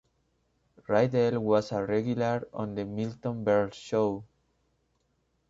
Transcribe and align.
Rydell 0.89 1.37
was 1.37 1.71
a 1.71 1.85
regular 1.85 2.47
on 2.55 2.73
The 2.73 2.85
Milton 2.85 3.45
Berle 3.45 3.71
Show. 3.71 4.23